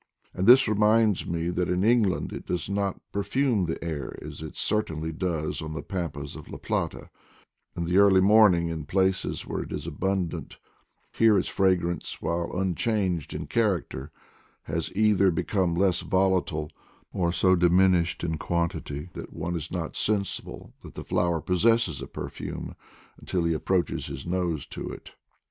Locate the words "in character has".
13.35-14.91